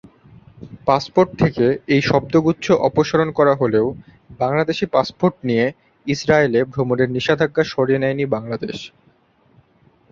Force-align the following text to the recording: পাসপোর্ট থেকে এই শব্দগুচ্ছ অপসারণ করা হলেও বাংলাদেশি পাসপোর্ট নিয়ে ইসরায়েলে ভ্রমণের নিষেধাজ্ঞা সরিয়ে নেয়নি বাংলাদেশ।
পাসপোর্ট 0.87 1.29
থেকে 1.41 1.65
এই 1.93 2.01
শব্দগুচ্ছ 2.09 2.65
অপসারণ 2.87 3.29
করা 3.39 3.53
হলেও 3.55 3.87
বাংলাদেশি 4.39 4.85
পাসপোর্ট 4.95 5.35
নিয়ে 5.49 5.65
ইসরায়েলে 6.07 6.59
ভ্রমণের 6.71 7.09
নিষেধাজ্ঞা 7.15 7.63
সরিয়ে 7.73 8.01
নেয়নি 8.03 8.25
বাংলাদেশ। 8.35 8.77